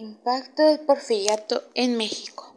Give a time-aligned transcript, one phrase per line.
[0.00, 2.54] Impacto del porfiriato en México.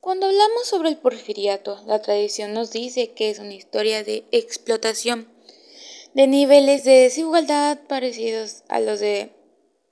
[0.00, 5.28] Cuando hablamos sobre el porfiriato, la tradición nos dice que es una historia de explotación,
[6.14, 9.34] de niveles de desigualdad parecidos a los, de,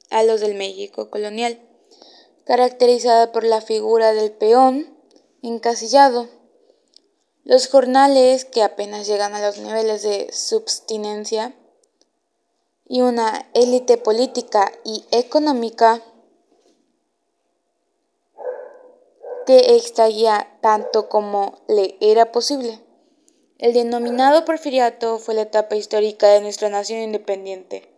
[0.08, 1.60] a los del México colonial,
[2.44, 4.96] caracterizada por la figura del peón
[5.42, 6.30] encasillado,
[7.44, 11.54] los jornales que apenas llegan a los niveles de subsistencia,
[12.88, 16.02] y una élite política y económica
[19.46, 22.80] que extraía tanto como le era posible.
[23.58, 27.88] El denominado porfiriato fue la etapa histórica de nuestra nación independiente.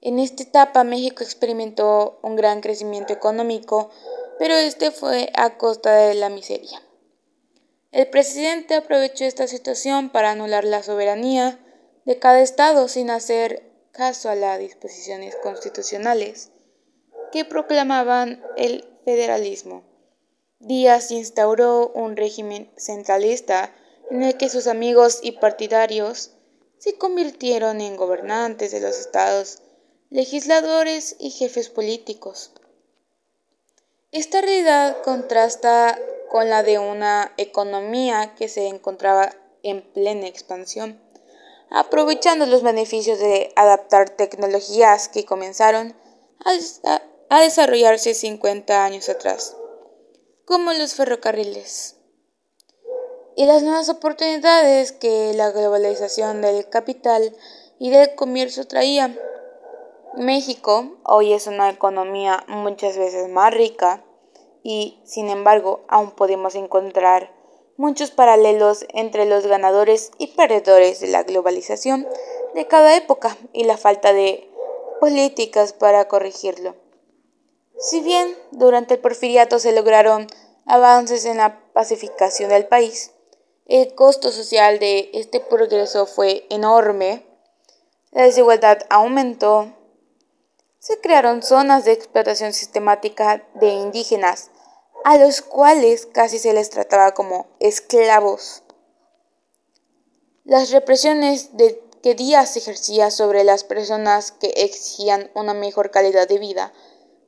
[0.00, 3.90] En esta etapa México experimentó un gran crecimiento económico,
[4.38, 6.82] pero este fue a costa de la miseria.
[7.92, 11.58] El presidente aprovechó esta situación para anular la soberanía
[12.04, 16.50] de cada estado sin hacer caso a las disposiciones constitucionales
[17.30, 19.84] que proclamaban el federalismo.
[20.58, 23.74] Díaz instauró un régimen centralista
[24.10, 26.32] en el que sus amigos y partidarios
[26.78, 29.62] se convirtieron en gobernantes de los estados,
[30.10, 32.52] legisladores y jefes políticos.
[34.10, 41.00] Esta realidad contrasta con la de una economía que se encontraba en plena expansión,
[41.72, 45.96] aprovechando los beneficios de adaptar tecnologías que comenzaron
[46.44, 49.56] a, desarrollarse 50 años atrás
[50.44, 51.96] como los ferrocarriles
[53.36, 57.34] y las nuevas oportunidades que la globalización del capital
[57.78, 59.16] y del comercio traía.
[60.14, 64.04] México hoy es una economía muchas veces más rica
[64.62, 67.32] y, sin embargo, aún podemos encontrar
[67.76, 72.06] muchos paralelos entre los ganadores y perdedores de la globalización
[72.54, 74.48] de cada época y la falta de
[75.00, 76.76] políticas para corregirlo.
[77.78, 80.28] Si bien durante el porfiriato se lograron
[80.66, 83.10] avances en la pacificación del país,
[83.66, 87.26] el costo social de este progreso fue enorme,
[88.12, 89.72] la desigualdad aumentó,
[90.78, 94.51] se crearon zonas de explotación sistemática de indígenas,
[95.04, 98.62] a los cuales casi se les trataba como esclavos.
[100.44, 101.50] Las represiones
[102.02, 106.72] que Díaz ejercía sobre las personas que exigían una mejor calidad de vida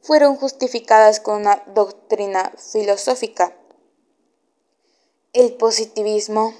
[0.02, 3.56] fueron justificadas con una doctrina filosófica,
[5.32, 6.54] el positivismo,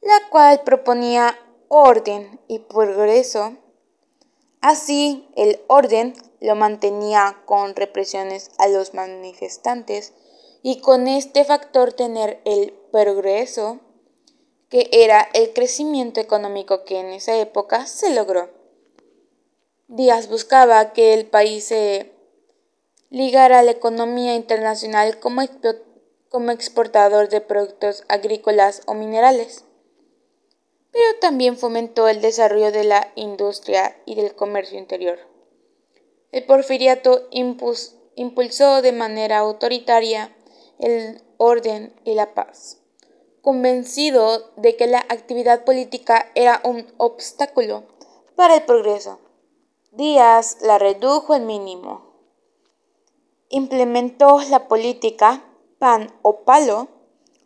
[0.00, 3.56] la cual proponía orden y progreso.
[4.62, 10.14] Así, el orden lo mantenía con represiones a los manifestantes
[10.62, 13.80] y con este factor tener el progreso,
[14.68, 18.50] que era el crecimiento económico que en esa época se logró.
[19.88, 22.12] Díaz buscaba que el país se
[23.10, 25.42] ligar a la economía internacional como,
[26.52, 29.64] exportador de productos agrícolas o minerales,
[31.22, 35.18] también fomentó el desarrollo de la industria y del comercio interior.
[36.32, 40.36] El porfiriato impulsó de manera autoritaria
[40.78, 42.82] el orden y la paz,
[43.40, 47.84] convencido de que la actividad política era un obstáculo
[48.36, 49.18] para el progreso.
[49.92, 52.12] Díaz la redujo al mínimo
[53.52, 55.44] implementó la política
[55.78, 56.88] pan o palo,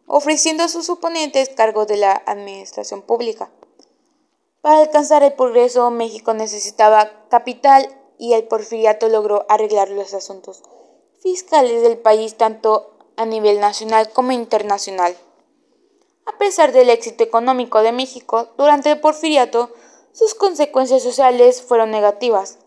[0.06, 3.50] ofreciendo a sus oponentes cargos de la administración pública.
[4.60, 10.62] Para alcanzar el progreso, México necesitaba capital y el porfiriato logró arreglar los asuntos
[11.22, 15.16] fiscales del país tanto a nivel nacional como internacional.
[16.26, 19.72] A pesar del éxito económico de México durante el porfiriato,
[20.12, 22.58] sus consecuencias sociales fueron negativas,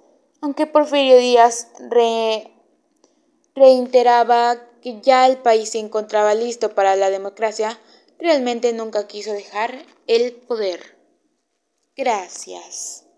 [0.42, 2.54] aunque Porfirio Díaz re
[3.56, 7.80] reiteraba que ya el país se encontraba listo para la democracia,
[8.18, 10.99] realmente nunca quiso dejar el poder.
[12.00, 13.09] Gracias.